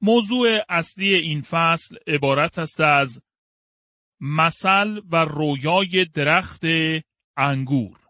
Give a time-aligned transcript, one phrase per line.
[0.00, 3.22] موضوع اصلی این فصل عبارت است از
[4.20, 6.64] مثل و رویای درخت
[7.36, 8.06] انگور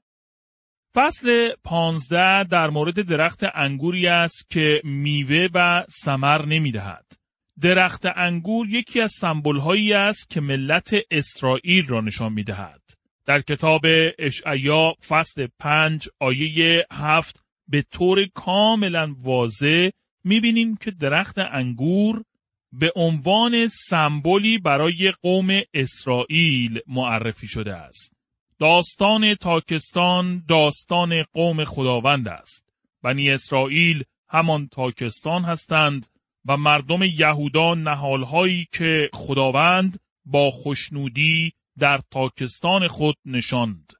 [0.96, 7.12] فصل پانزده در مورد درخت انگوری است که میوه و سمر نمی دهد.
[7.60, 9.60] درخت انگور یکی از سمبل
[9.94, 12.82] است که ملت اسرائیل را نشان می دهد.
[13.26, 13.82] در کتاب
[14.18, 19.88] اشعیا فصل پنج آیه هفت به طور کاملا واضح
[20.26, 22.24] می‌بینیم که درخت انگور
[22.72, 28.12] به عنوان سمبولی برای قوم اسرائیل معرفی شده است.
[28.58, 32.68] داستان تاکستان داستان قوم خداوند است.
[33.02, 36.06] بنی اسرائیل همان تاکستان هستند
[36.46, 43.92] و مردم یهودا نهالهایی که خداوند با خوشنودی در تاکستان خود نشاند.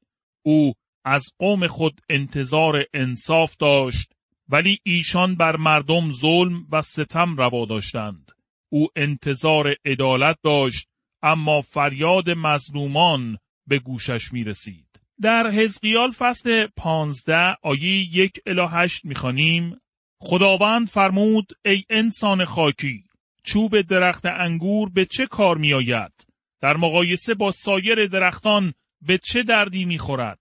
[0.43, 4.16] او از قوم خود انتظار انصاف داشت
[4.49, 8.31] ولی ایشان بر مردم ظلم و ستم روا داشتند.
[8.69, 10.89] او انتظار عدالت داشت
[11.23, 15.01] اما فریاد مظلومان به گوشش می رسید.
[15.23, 19.81] در حزقیال فصل پانزده آیه یک الی هشت می خانیم
[20.21, 23.05] خداوند فرمود ای انسان خاکی
[23.45, 26.13] چوب درخت انگور به چه کار می آید؟
[26.61, 30.41] در مقایسه با سایر درختان به چه دردی می خورد؟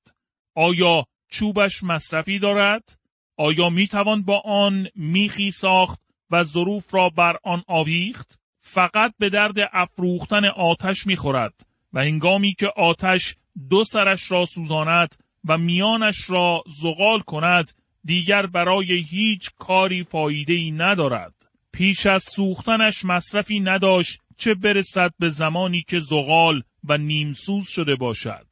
[0.55, 2.99] آیا چوبش مصرفی دارد؟
[3.37, 5.99] آیا می توان با آن میخی ساخت
[6.31, 12.53] و ظروف را بر آن آویخت؟ فقط به درد افروختن آتش می خورد و هنگامی
[12.53, 13.35] که آتش
[13.69, 15.15] دو سرش را سوزاند
[15.47, 17.71] و میانش را زغال کند
[18.05, 21.33] دیگر برای هیچ کاری فایده ای ندارد.
[21.71, 28.47] پیش از سوختنش مصرفی نداشت چه برسد به زمانی که زغال و نیمسوز شده باشد.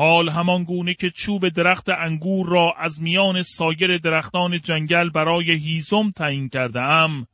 [0.00, 6.10] حال همان گونه که چوب درخت انگور را از میان سایر درختان جنگل برای هیزم
[6.10, 7.26] تعیین کرده ام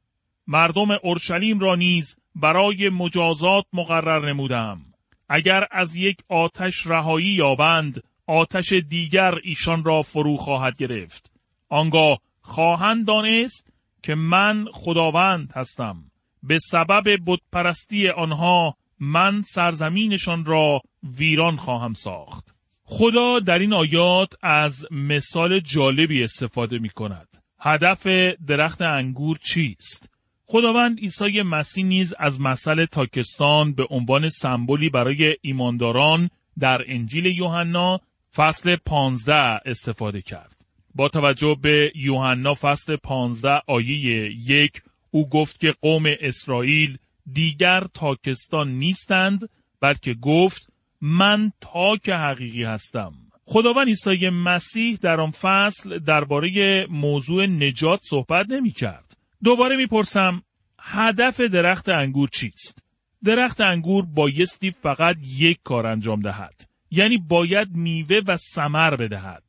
[0.46, 4.80] مردم اورشلیم را نیز برای مجازات مقرر نمودم
[5.28, 11.32] اگر از یک آتش رهایی یابند آتش دیگر ایشان را فرو خواهد گرفت.
[11.68, 13.70] آنگاه خواهند دانست
[14.02, 16.10] که من خداوند هستم.
[16.42, 20.80] به سبب بتپرستی آنها من سرزمینشان را
[21.18, 22.55] ویران خواهم ساخت.
[22.88, 27.28] خدا در این آیات از مثال جالبی استفاده می کند.
[27.60, 28.06] هدف
[28.46, 30.10] درخت انگور چیست؟
[30.44, 38.00] خداوند عیسی مسیح نیز از مسئله تاکستان به عنوان سمبولی برای ایمانداران در انجیل یوحنا
[38.34, 40.66] فصل 15 استفاده کرد.
[40.94, 46.98] با توجه به یوحنا فصل 15 آیه یک او گفت که قوم اسرائیل
[47.32, 49.48] دیگر تاکستان نیستند
[49.80, 50.72] بلکه گفت
[51.08, 53.12] من تاک حقیقی هستم
[53.44, 59.16] خداوند عیسی مسیح در آن فصل درباره موضوع نجات صحبت نمی کرد.
[59.44, 60.42] دوباره می‌پرسم
[60.80, 62.82] هدف درخت انگور چیست؟
[63.24, 66.68] درخت انگور بایستی فقط یک کار انجام دهد.
[66.90, 69.44] یعنی باید میوه و ثمر بدهد.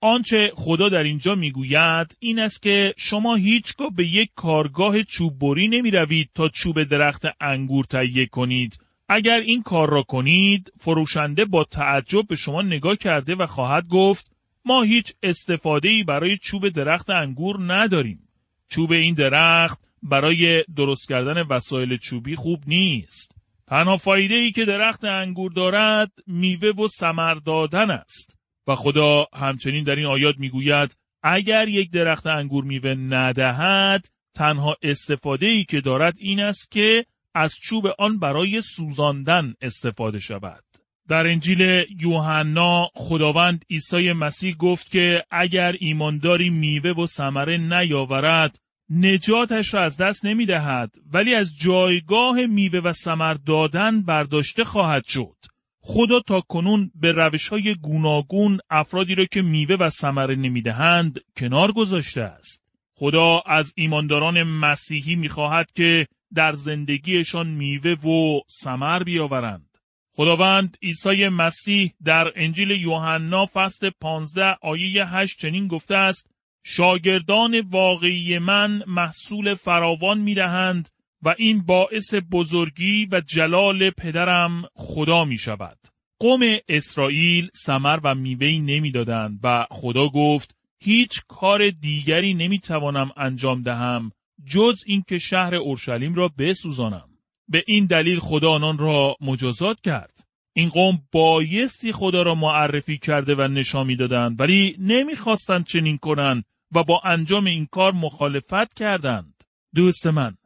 [0.00, 5.68] آنچه خدا در اینجا می‌گوید این است که شما هیچگاه به یک کارگاه چوب بری
[5.68, 11.64] نمی روید تا چوب درخت انگور تهیه کنید اگر این کار را کنید فروشنده با
[11.64, 14.30] تعجب به شما نگاه کرده و خواهد گفت
[14.64, 18.28] ما هیچ استفاده ای برای چوب درخت انگور نداریم.
[18.70, 23.34] چوب این درخت برای درست کردن وسایل چوبی خوب نیست.
[23.66, 28.36] تنها فایده ای که درخت انگور دارد میوه و ثمر دادن است.
[28.66, 35.46] و خدا همچنین در این آیات می‌گوید اگر یک درخت انگور میوه ندهد تنها استفاده
[35.46, 40.64] ای که دارد این است که از چوب آن برای سوزاندن استفاده شود.
[41.08, 48.58] در انجیل یوحنا خداوند عیسی مسیح گفت که اگر ایمانداری میوه و ثمره نیاورد
[48.90, 55.04] نجاتش را از دست نمی دهد ولی از جایگاه میوه و ثمر دادن برداشته خواهد
[55.06, 55.36] شد.
[55.80, 57.50] خدا تا کنون به روش
[57.82, 62.64] گوناگون افرادی را که میوه و ثمره نمی‌دهند کنار گذاشته است.
[62.94, 69.78] خدا از ایمانداران مسیحی می‌خواهد که در زندگیشان میوه و سمر بیاورند.
[70.16, 76.30] خداوند عیسی مسیح در انجیل یوحنا فصل 15 آیه 8 چنین گفته است
[76.64, 80.88] شاگردان واقعی من محصول فراوان می‌دهند
[81.22, 85.78] و این باعث بزرگی و جلال پدرم خدا می شود.
[86.20, 94.12] قوم اسرائیل سمر و میوهی نمی‌دادند و خدا گفت هیچ کار دیگری نمی‌توانم انجام دهم
[94.46, 97.08] جز اینکه شهر اورشلیم را بسوزانم.
[97.48, 100.26] به این دلیل خدا آنان را مجازات کرد.
[100.52, 106.44] این قوم بایستی خدا را معرفی کرده و نشان می‌دادند ولی نمی‌خواستند چنین کنند
[106.74, 109.44] و با انجام این کار مخالفت کردند.
[109.74, 110.36] دوست من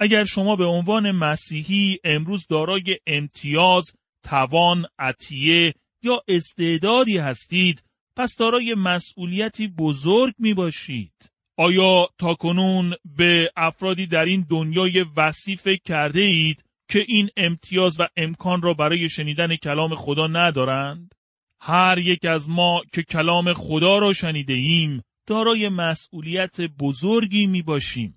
[0.00, 3.84] اگر شما به عنوان مسیحی امروز دارای امتیاز،
[4.22, 7.84] توان، عطیه یا استعدادی هستید
[8.16, 11.31] پس دارای مسئولیتی بزرگ می باشید.
[11.62, 18.06] آیا تاکنون به افرادی در این دنیای وسیع فکر کرده اید که این امتیاز و
[18.16, 21.14] امکان را برای شنیدن کلام خدا ندارند؟
[21.60, 28.16] هر یک از ما که کلام خدا را شنیده ایم دارای مسئولیت بزرگی می باشیم.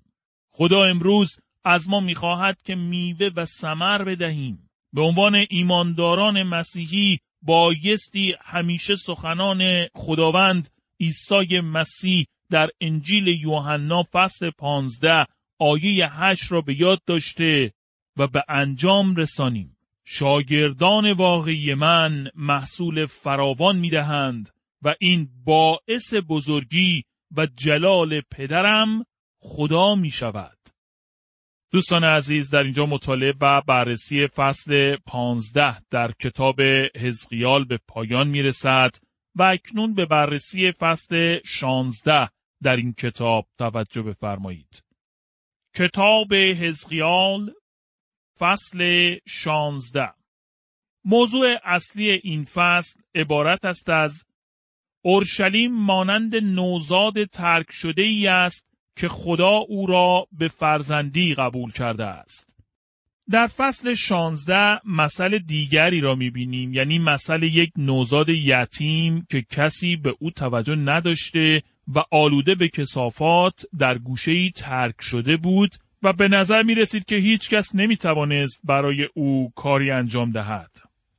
[0.50, 4.70] خدا امروز از ما می‌خواهد که میوه و سمر بدهیم.
[4.92, 10.68] به عنوان ایمانداران مسیحی بایستی همیشه سخنان خداوند
[11.00, 15.26] عیسی مسیح در انجیل یوحنا فصل پانزده
[15.58, 17.72] آیه هشت را به یاد داشته
[18.16, 19.76] و به انجام رسانیم.
[20.04, 24.50] شاگردان واقعی من محصول فراوان می دهند
[24.82, 27.04] و این باعث بزرگی
[27.36, 29.04] و جلال پدرم
[29.38, 30.58] خدا می شود.
[31.72, 36.60] دوستان عزیز در اینجا مطالعه و بررسی فصل پانزده در کتاب
[36.96, 38.90] حزقیال به پایان می رسد
[39.34, 42.28] و اکنون به بررسی فصل شانزده
[42.62, 44.84] در این کتاب توجه بفرمایید.
[45.74, 47.54] کتاب حزقیال
[48.38, 50.12] فصل شانزده
[51.04, 54.24] موضوع اصلی این فصل عبارت است از
[55.04, 62.04] اورشلیم مانند نوزاد ترک شده ای است که خدا او را به فرزندی قبول کرده
[62.04, 62.56] است.
[63.30, 70.14] در فصل شانزده مسئله دیگری را می‌بینیم یعنی مسئله یک نوزاد یتیم که کسی به
[70.20, 71.62] او توجه نداشته
[71.94, 75.70] و آلوده به کسافات در گوشه ترک شده بود
[76.02, 80.70] و به نظر می رسید که هیچ کس نمی توانست برای او کاری انجام دهد.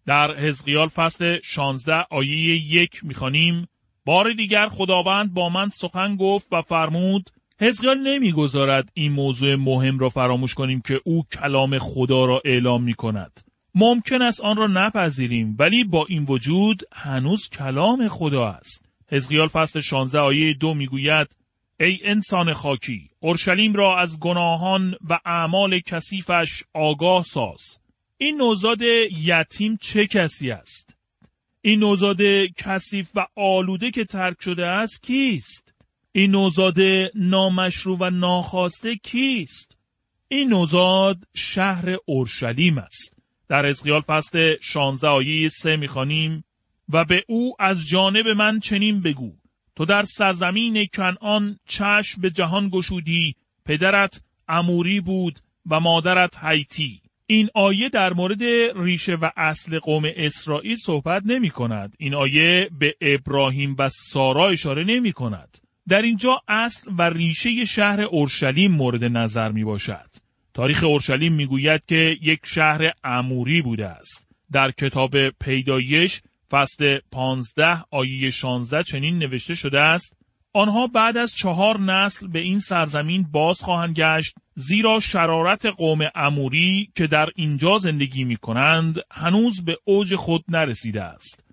[0.05, 3.67] در حزقیال فصل 16 آیه یک می خانیم
[4.05, 7.29] بار دیگر خداوند با من سخن گفت و فرمود
[7.59, 12.93] حزقیال نمی‌گذارد این موضوع مهم را فراموش کنیم که او کلام خدا را اعلام می
[12.93, 13.41] کند.
[13.75, 18.86] ممکن است آن را نپذیریم ولی با این وجود هنوز کلام خدا است.
[19.11, 21.37] حزقیال فصل 16 آیه دو می‌گوید
[21.79, 27.79] ای انسان خاکی اورشلیم را از گناهان و اعمال کثیفش آگاه ساز.
[28.17, 28.81] این نوزاد
[29.11, 30.97] یتیم چه کسی است؟
[31.61, 32.21] این نوزاد
[32.57, 35.73] کثیف و آلوده که ترک شده است کیست؟
[36.11, 36.77] این نوزاد
[37.15, 39.77] نامشروع و ناخواسته کیست؟
[40.27, 43.17] این نوزاد شهر اورشلیم است.
[43.49, 46.43] در اسقیال فصل 16 آیه 3 می‌خوانیم
[46.89, 49.31] و به او از جانب من چنین بگو
[49.75, 53.35] تو در سرزمین کنعان چشم به جهان گشودی
[53.65, 55.39] پدرت اموری بود
[55.69, 58.43] و مادرت هیتی این آیه در مورد
[58.75, 61.95] ریشه و اصل قوم اسرائیل صحبت نمی کند.
[61.97, 65.57] این آیه به ابراهیم و سارا اشاره نمی کند.
[65.87, 70.09] در اینجا اصل و ریشه شهر اورشلیم مورد نظر می باشد.
[70.53, 74.27] تاریخ اورشلیم می گوید که یک شهر اموری بوده است.
[74.51, 80.17] در کتاب پیدایش فصل 15 آیه 16 چنین نوشته شده است
[80.53, 86.91] آنها بعد از چهار نسل به این سرزمین باز خواهند گشت زیرا شرارت قوم اموری
[86.95, 91.43] که در اینجا زندگی می کنند هنوز به اوج خود نرسیده است.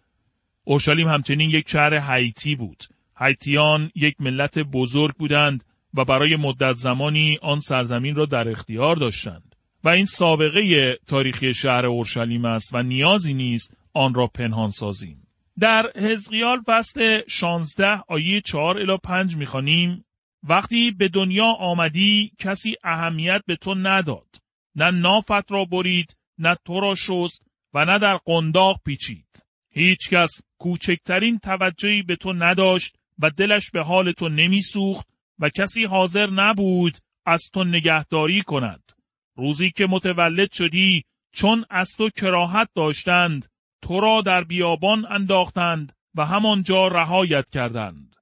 [0.65, 2.85] اورشلیم همچنین یک شهر هیتی بود.
[3.19, 9.55] هیتیان یک ملت بزرگ بودند و برای مدت زمانی آن سرزمین را در اختیار داشتند.
[9.85, 15.27] و این سابقه تاریخی شهر اورشلیم است و نیازی نیست آن را پنهان سازیم.
[15.61, 20.05] در حزقیال فصل 16 آیه 4 الی 5 می‌خوانیم
[20.43, 24.37] وقتی به دنیا آمدی کسی اهمیت به تو نداد.
[24.77, 29.45] نه نافت را برید نه تو را شست و نه در قنداق پیچید.
[29.71, 35.07] هیچ کس کوچکترین توجهی به تو نداشت و دلش به حال تو نمیسوخت
[35.39, 36.97] و کسی حاضر نبود
[37.27, 38.93] از تو نگهداری کند.
[39.37, 43.47] روزی که متولد شدی چون از تو کراهت داشتند
[43.85, 48.17] تو را در بیابان انداختند و همانجا رهایت کردند.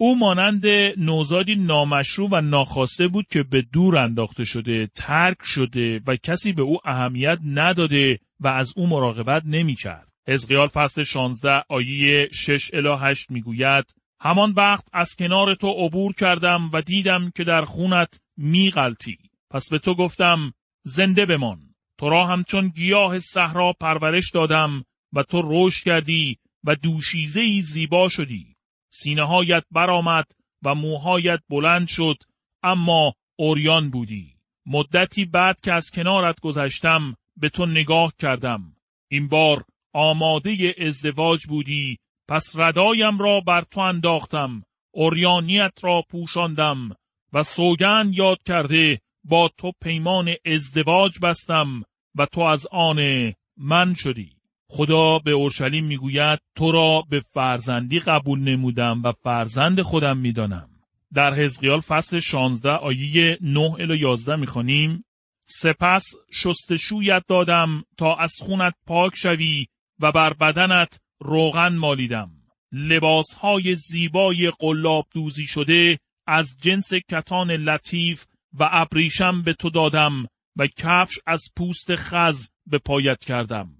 [0.00, 6.16] او مانند نوزادی نامشروع و ناخواسته بود که به دور انداخته شده، ترک شده و
[6.16, 10.08] کسی به او اهمیت نداده و از او مراقبت نمی کرد.
[10.28, 16.70] حزقیال فصل 16 آیه 6 الی 8 می‌گوید همان وقت از کنار تو عبور کردم
[16.72, 19.18] و دیدم که در خونت می غلطی.
[19.50, 20.52] پس به تو گفتم
[20.84, 21.58] زنده بمان
[21.98, 28.08] تو را همچون گیاه صحرا پرورش دادم و تو رشد کردی و دوشیزه ای زیبا
[28.08, 28.56] شدی.
[28.90, 30.26] سینه هایت برآمد
[30.62, 32.16] و موهایت بلند شد
[32.62, 34.34] اما اوریان بودی.
[34.66, 38.76] مدتی بعد که از کنارت گذشتم به تو نگاه کردم.
[39.08, 41.98] این بار آماده ازدواج بودی
[42.28, 46.90] پس ردایم را بر تو انداختم اوریانیت را پوشاندم
[47.32, 51.82] و سوگن یاد کرده با تو پیمان ازدواج بستم
[52.14, 54.37] و تو از آن من شدی.
[54.70, 60.68] خدا به اورشلیم می‌گوید تو را به فرزندی قبول نمودم و فرزند خودم می‌دانم.
[61.14, 65.04] در حزقیال فصل 16 آیه 9 الی 11 می‌خوانیم
[65.48, 69.66] سپس شستشویت دادم تا از خونت پاک شوی
[70.00, 72.30] و بر بدنت روغن مالیدم.
[72.72, 78.24] لباسهای زیبای قلاب دوزی شده از جنس کتان لطیف
[78.58, 83.77] و ابریشم به تو دادم و کفش از پوست خز به پایت کردم.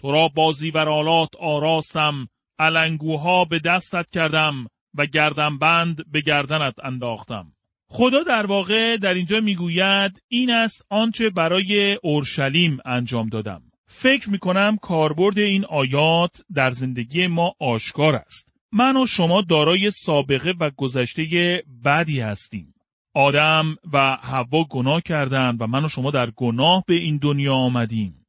[0.00, 2.28] تو را بازی آلات آراستم
[2.58, 7.52] علنگوها به دستت کردم و گردم بند به گردنت انداختم.
[7.88, 13.62] خدا در واقع در اینجا می‌گوید این است آنچه برای اورشلیم انجام دادم.
[13.88, 18.54] فکر می‌کنم کاربرد این آیات در زندگی ما آشکار است.
[18.72, 22.74] من و شما دارای سابقه و گذشته بدی هستیم.
[23.14, 28.19] آدم و حوا گناه کردند و من و شما در گناه به این دنیا آمدیم.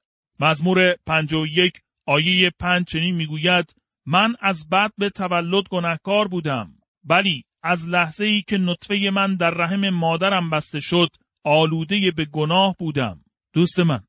[0.42, 1.74] مزمور 51
[2.08, 8.42] آیه 5 چنین می‌گوید من از بعد به تولد گناهکار بودم ولی از لحظه ای
[8.42, 11.10] که نطفه من در رحم مادرم بسته شد
[11.44, 13.24] آلوده به گناه بودم.
[13.54, 14.00] دوست من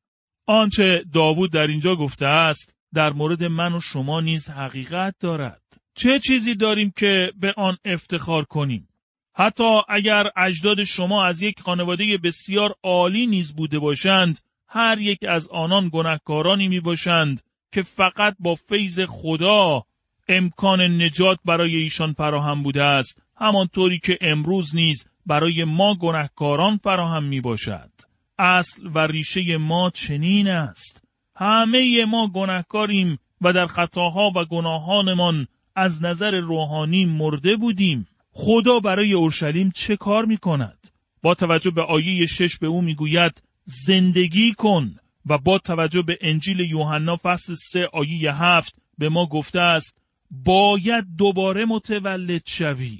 [0.47, 5.63] آنچه داوود در اینجا گفته است در مورد من و شما نیز حقیقت دارد.
[5.95, 8.89] چه چیزی داریم که به آن افتخار کنیم؟
[9.37, 14.39] حتی اگر اجداد شما از یک خانواده بسیار عالی نیز بوده باشند
[14.75, 17.41] هر یک از آنان گناهکارانی می باشند
[17.73, 19.83] که فقط با فیض خدا
[20.29, 27.25] امکان نجات برای ایشان فراهم بوده است همانطوری که امروز نیز برای ما گناهکاران فراهم
[27.25, 27.91] می باشد
[28.39, 31.03] اصل و ریشه ما چنین است.
[31.37, 38.07] همه ما گناهکاریم و در خطاها و گناهانمان از نظر روحانی مرده بودیم.
[38.33, 40.89] خدا برای اورشلیم چه کار می کند؟
[41.23, 44.97] با توجه به آیه شش به او می‌گوید زندگی کن.
[45.27, 49.97] و با توجه به انجیل یوحنا فصل سه آیه هفت به ما گفته است
[50.31, 52.99] باید دوباره متولد شوی.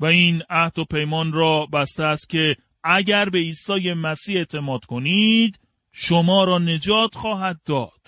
[0.00, 5.58] و این عهد و پیمان را بسته است که اگر به عیسی مسیح اعتماد کنید
[5.92, 8.00] شما را نجات خواهد داد.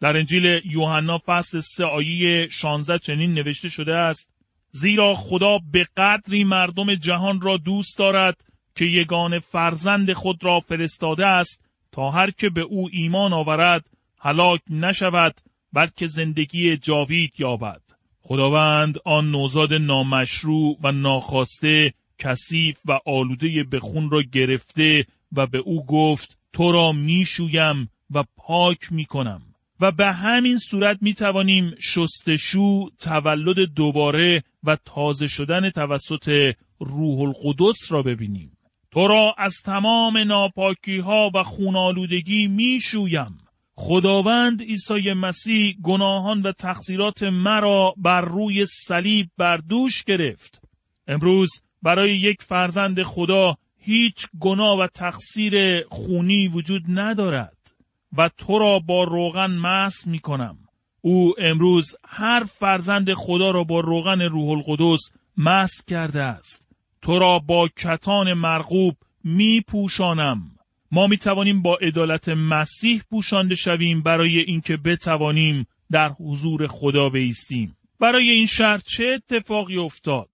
[0.00, 4.30] در انجیل یوحنا فصل سه آیه 16 چنین نوشته شده است
[4.70, 11.26] زیرا خدا به قدری مردم جهان را دوست دارد که یگان فرزند خود را فرستاده
[11.26, 15.40] است تا هر که به او ایمان آورد هلاک نشود
[15.72, 17.82] بلکه زندگی جاوید یابد.
[18.20, 25.58] خداوند آن نوزاد نامشروع و ناخواسته کثیف و آلوده به خون را گرفته و به
[25.58, 29.42] او گفت تو را می‌شویم و پاک می‌کنم.
[29.80, 37.92] و به همین صورت می توانیم شستشو تولد دوباره و تازه شدن توسط روح القدس
[37.92, 38.51] را ببینیم.
[38.92, 43.38] تو را از تمام ناپاکی ها و خونالودگی می شویم
[43.74, 50.62] خداوند عیسی مسیح گناهان و تقصیرات مرا بر روی صلیب بر دوش گرفت
[51.06, 51.50] امروز
[51.82, 57.74] برای یک فرزند خدا هیچ گناه و تقصیر خونی وجود ندارد
[58.16, 60.58] و تو را با روغن مس می کنم.
[61.00, 66.71] او امروز هر فرزند خدا را با روغن روح القدس مس کرده است.
[67.02, 70.42] تو را با کتان مرغوب می پوشانم.
[70.90, 77.76] ما می توانیم با عدالت مسیح پوشانده شویم برای اینکه بتوانیم در حضور خدا بیستیم.
[78.00, 80.28] برای این شرط چه اتفاقی افتاد؟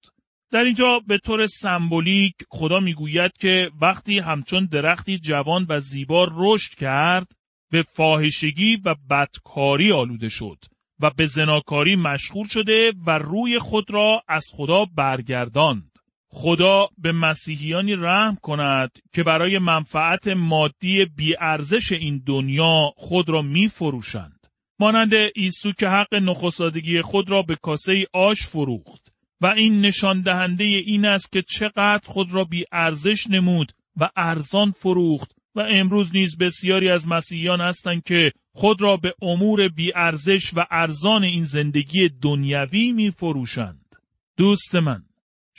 [0.51, 6.75] در اینجا به طور سمبولیک خدا می‌گوید که وقتی همچون درختی جوان و زیبا رشد
[6.75, 7.33] کرد
[7.71, 10.59] به فاحشگی و بدکاری آلوده شد
[11.01, 15.98] و به زناکاری مشغول شده و روی خود را از خدا برگرداند.
[16.31, 23.69] خدا به مسیحیانی رحم کند که برای منفعت مادی بیارزش این دنیا خود را می
[23.69, 24.47] فروشند.
[24.79, 30.65] مانند ایسو که حق نخستادگی خود را به کاسه آش فروخت و این نشان دهنده
[30.65, 36.39] این است که چقدر خود را بی ارزش نمود و ارزان فروخت و امروز نیز
[36.39, 42.93] بسیاری از مسیحیان هستند که خود را به امور بیارزش و ارزان این زندگی دنیوی
[42.93, 43.95] می فروشند.
[44.37, 45.03] دوست من،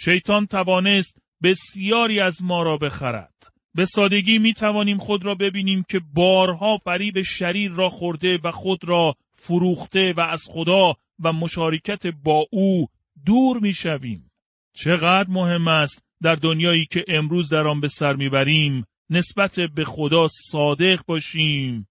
[0.01, 3.33] شیطان توانست بسیاری از ما را بخرد
[3.75, 8.83] به سادگی می توانیم خود را ببینیم که بارها فریب شریر را خورده و خود
[8.83, 12.87] را فروخته و از خدا و مشارکت با او
[13.25, 14.31] دور می شویم.
[14.75, 20.27] چقدر مهم است در دنیایی که امروز در آن به سر می‌بریم نسبت به خدا
[20.27, 21.87] صادق باشیم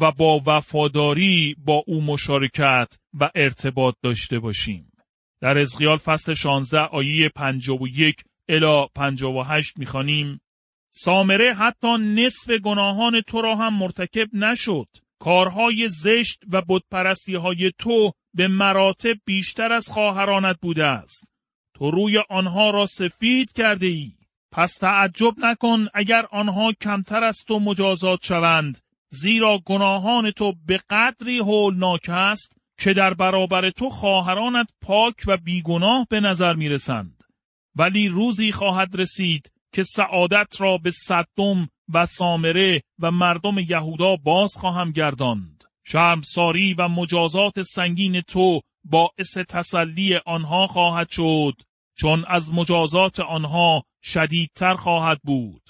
[0.00, 2.88] و با وفاداری با او مشارکت
[3.20, 4.92] و ارتباط داشته باشیم.
[5.40, 8.16] در ازغیال فصل 16 آیه 51
[8.48, 10.40] الی 58 می‌خوانیم
[10.90, 14.88] سامره حتی نصف گناهان تو را هم مرتکب نشد.
[15.18, 21.24] کارهای زشت و بدپرستی های تو به مراتب بیشتر از خواهرانت بوده است.
[21.74, 24.12] تو روی آنها را سفید کرده ای.
[24.52, 28.78] پس تعجب نکن اگر آنها کمتر از تو مجازات شوند
[29.08, 36.06] زیرا گناهان تو به قدری هولناک است که در برابر تو خواهرانت پاک و بیگناه
[36.10, 37.24] به نظر می رسند.
[37.76, 44.54] ولی روزی خواهد رسید که سعادت را به صدم و سامره و مردم یهودا باز
[44.56, 45.64] خواهم گرداند.
[45.86, 51.54] شرمساری و مجازات سنگین تو باعث تسلی آنها خواهد شد
[51.98, 55.62] چون از مجازات آنها شدیدتر خواهد بود.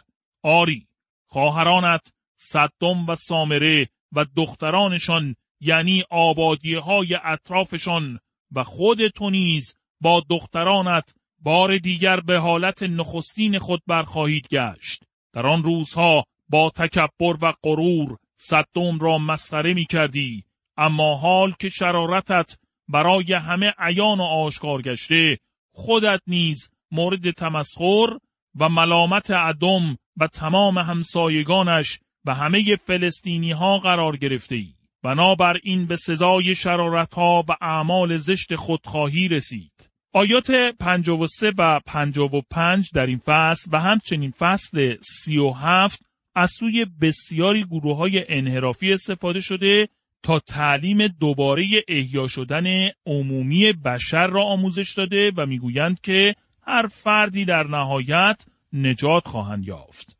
[0.42, 0.88] آری،
[1.26, 8.18] خواهرانت صدم و سامره و دخترانشان یعنی آبادی های اطرافشان
[8.52, 15.04] و خود تو نیز با دخترانت بار دیگر به حالت نخستین خود برخواهید گشت.
[15.32, 20.44] در آن روزها با تکبر و غرور صدم را مسخره می کردی
[20.76, 22.58] اما حال که شرارتت
[22.88, 25.38] برای همه عیان و آشکار گشته
[25.72, 28.18] خودت نیز مورد تمسخر
[28.60, 34.75] و ملامت عدم و تمام همسایگانش و همه فلسطینی ها قرار گرفته ای.
[35.06, 39.90] بنابراین به سزای شرارت ها و اعمال زشت خودخواهی رسید.
[40.12, 46.02] آیات 53 و 55 در این فصل و همچنین فصل 37
[46.34, 49.88] از سوی بسیاری گروه های انحرافی استفاده شده
[50.22, 52.64] تا تعلیم دوباره احیا شدن
[53.06, 60.15] عمومی بشر را آموزش داده و می‌گویند که هر فردی در نهایت نجات خواهند یافت.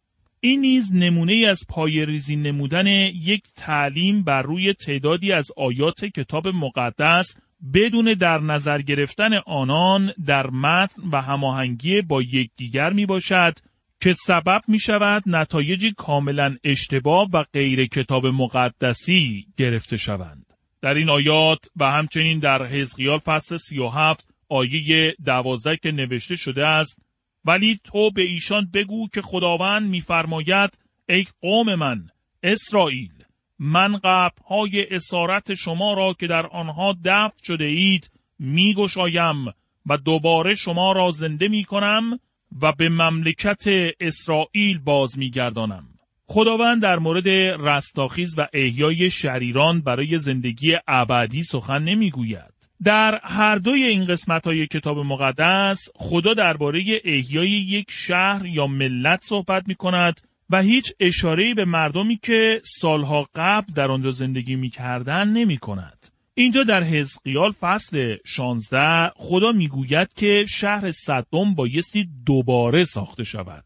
[0.47, 6.05] این نیز نمونه ای از پای ریزی نمودن یک تعلیم بر روی تعدادی از آیات
[6.05, 7.37] کتاب مقدس
[7.75, 13.59] بدون در نظر گرفتن آنان در متن و هماهنگی با یکدیگر می باشد
[14.01, 20.55] که سبب می شود نتایجی کاملا اشتباه و غیر کتاب مقدسی گرفته شوند.
[20.83, 27.06] در این آیات و همچنین در حزقیال فصل 37 آیه دوازده که نوشته شده است
[27.47, 30.79] ولی تو به ایشان بگو که خداوند میفرماید
[31.09, 32.09] ای قوم من
[32.43, 33.13] اسرائیل
[33.59, 34.01] من
[34.49, 39.47] های اسارت شما را که در آنها دفت شده اید میگشایم
[39.87, 42.21] و دوباره شما را زنده می کنم
[42.63, 43.65] و به مملکت
[44.01, 45.85] اسرائیل باز میگردانم.
[46.27, 47.29] خداوند در مورد
[47.69, 52.56] رستاخیز و احیای شریران برای زندگی ابدی سخن نمی‌گوید.
[52.85, 59.25] در هر دوی این قسمت های کتاب مقدس خدا درباره احیای یک شهر یا ملت
[59.25, 64.71] صحبت می کند و هیچ اشارهی به مردمی که سالها قبل در آنجا زندگی می
[64.71, 66.07] کردن نمی کند.
[66.35, 73.65] اینجا در حزقیال فصل 16 خدا می‌گوید که شهر صدم بایستی دوباره ساخته شود.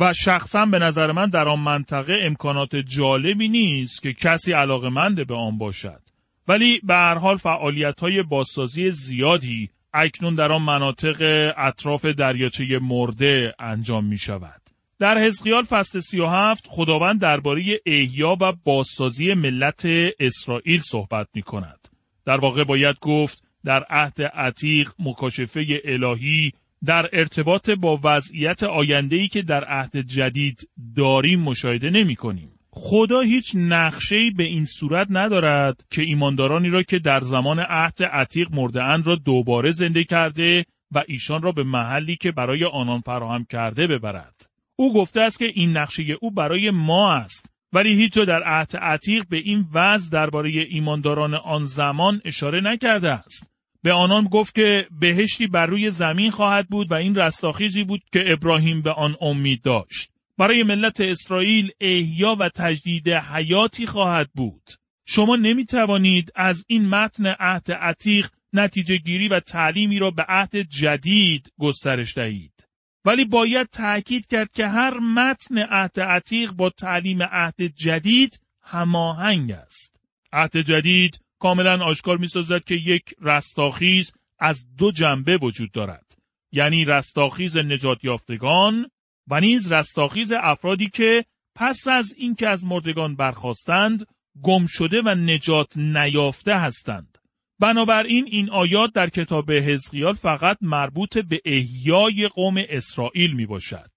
[0.00, 5.34] و شخصا به نظر من در آن منطقه امکانات جالبی نیست که کسی علاقمند به
[5.34, 6.00] آن باشد.
[6.48, 13.54] ولی به هر حال فعالیت های بازسازی زیادی اکنون در آن مناطق اطراف دریاچه مرده
[13.58, 14.60] انجام می شود.
[14.98, 19.82] در حزقیال فصل 37 خداوند درباره احیا و بازسازی ملت
[20.20, 21.88] اسرائیل صحبت می کند.
[22.24, 26.52] در واقع باید گفت در عهد عتیق مکاشفه الهی
[26.84, 32.52] در ارتباط با وضعیت آینده‌ای که در عهد جدید داریم مشاهده نمی کنیم.
[32.76, 38.48] خدا هیچ نقشه‌ای به این صورت ندارد که ایماندارانی را که در زمان عهد عتیق
[38.52, 43.86] مرده را دوباره زنده کرده و ایشان را به محلی که برای آنان فراهم کرده
[43.86, 44.48] ببرد.
[44.76, 49.28] او گفته است که این نقشه او برای ما است ولی هیچ در عهد عتیق
[49.28, 53.50] به این وضع درباره ایمانداران آن زمان اشاره نکرده است.
[53.82, 58.32] به آنان گفت که بهشتی بر روی زمین خواهد بود و این رستاخیزی بود که
[58.32, 60.13] ابراهیم به آن امید داشت.
[60.38, 64.70] برای ملت اسرائیل احیا و تجدید حیاتی خواهد بود.
[65.06, 70.56] شما نمی توانید از این متن عهد عتیق نتیجه گیری و تعلیمی را به عهد
[70.56, 72.68] جدید گسترش دهید.
[73.04, 79.96] ولی باید تأکید کرد که هر متن عهد عتیق با تعلیم عهد جدید هماهنگ است.
[80.32, 86.16] عهد جدید کاملا آشکار می سازد که یک رستاخیز از دو جنبه وجود دارد.
[86.52, 88.90] یعنی رستاخیز نجات یافتگان
[89.28, 94.06] و نیز رستاخیز افرادی که پس از اینکه از مردگان برخواستند
[94.42, 97.18] گم شده و نجات نیافته هستند.
[97.60, 103.90] بنابراین این آیات در کتاب حزقیال فقط مربوط به احیای قوم اسرائیل می باشد.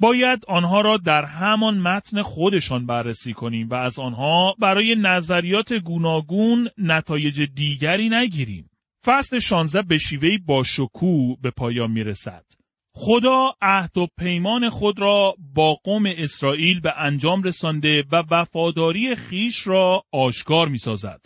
[0.00, 6.68] باید آنها را در همان متن خودشان بررسی کنیم و از آنها برای نظریات گوناگون
[6.78, 8.70] نتایج دیگری نگیریم.
[9.04, 12.44] فصل 16 به شیوهی با شکوه به پایان می رسد.
[12.96, 19.66] خدا عهد و پیمان خود را با قوم اسرائیل به انجام رسانده و وفاداری خیش
[19.66, 21.20] را آشکار می سازد.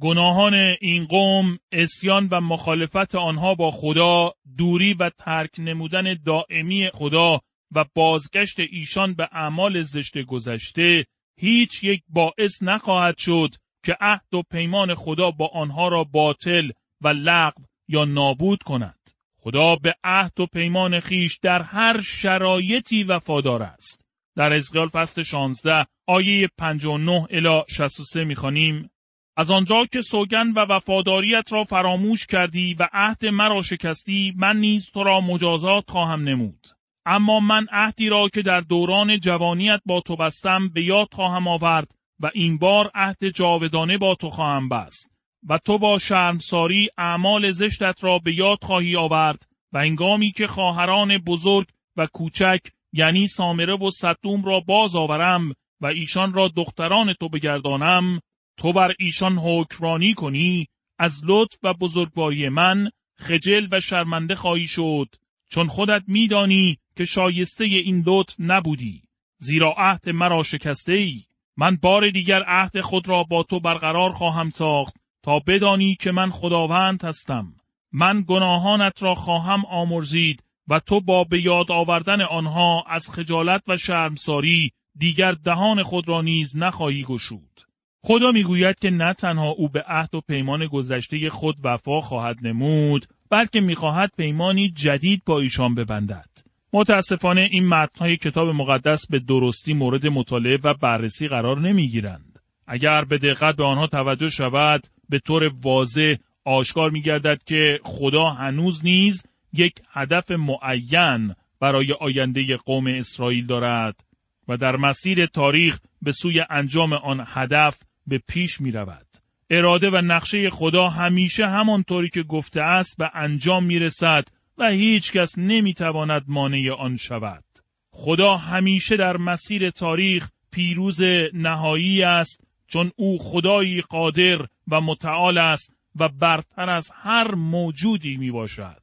[0.00, 7.40] گناهان این قوم، اسیان و مخالفت آنها با خدا، دوری و ترک نمودن دائمی خدا
[7.74, 11.06] و بازگشت ایشان به اعمال زشت گذشته
[11.40, 16.70] هیچ یک باعث نخواهد شد که عهد و پیمان خدا با آنها را باطل
[17.00, 19.11] و لغو یا نابود کند.
[19.44, 24.04] خدا به عهد و پیمان خیش در هر شرایطی وفادار است.
[24.36, 28.90] در ازغال فصل 16 آیه 59 الی 63 می‌خوانیم
[29.36, 34.90] از آنجا که سوگن و وفاداریت را فراموش کردی و عهد مرا شکستی من نیز
[34.90, 36.66] تو را مجازات خواهم نمود
[37.06, 41.92] اما من عهدی را که در دوران جوانیت با تو بستم به یاد خواهم آورد
[42.20, 45.11] و این بار عهد جاودانه با تو خواهم بست
[45.48, 51.18] و تو با شرمساری اعمال زشتت را به یاد خواهی آورد و انگامی که خواهران
[51.18, 52.60] بزرگ و کوچک
[52.92, 58.20] یعنی سامره و صدوم را باز آورم و ایشان را دختران تو بگردانم
[58.56, 60.66] تو بر ایشان حکرانی کنی
[60.98, 65.08] از لطف و بزرگواری من خجل و شرمنده خواهی شد
[65.50, 69.02] چون خودت میدانی که شایسته این لطف نبودی
[69.38, 71.22] زیرا عهد مرا شکسته ای
[71.56, 75.01] من بار دیگر عهد خود را با تو برقرار خواهم ساخت.
[75.22, 77.54] تا بدانی که من خداوند هستم.
[77.92, 83.76] من گناهانت را خواهم آمرزید و تو با به یاد آوردن آنها از خجالت و
[83.76, 87.60] شرمساری دیگر دهان خود را نیز نخواهی گشود.
[88.04, 93.06] خدا می‌گوید که نه تنها او به عهد و پیمان گذشته خود وفا خواهد نمود
[93.30, 96.28] بلکه می‌خواهد پیمانی جدید با ایشان ببندد.
[96.72, 102.38] متاسفانه این متنهای کتاب مقدس به درستی مورد مطالعه و بررسی قرار نمی‌گیرند.
[102.66, 108.30] اگر به دقت به آنها توجه شود به طور واضح آشکار می گردد که خدا
[108.30, 114.04] هنوز نیز یک هدف معین برای آینده قوم اسرائیل دارد
[114.48, 119.06] و در مسیر تاریخ به سوی انجام آن هدف به پیش می رود.
[119.50, 125.12] اراده و نقشه خدا همیشه همانطوری که گفته است به انجام می رسد و هیچ
[125.12, 127.44] کس نمی تواند مانع آن شود.
[127.90, 135.72] خدا همیشه در مسیر تاریخ پیروز نهایی است چون او خدایی قادر و متعال است
[135.96, 138.82] و برتر از هر موجودی می باشد.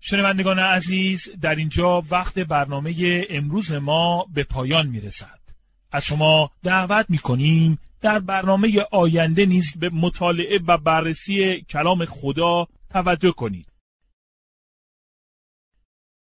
[0.00, 5.40] شنوندگان عزیز در اینجا وقت برنامه امروز ما به پایان می رسد.
[5.90, 12.66] از شما دعوت می کنیم در برنامه آینده نیز به مطالعه و بررسی کلام خدا
[12.90, 13.71] توجه کنید.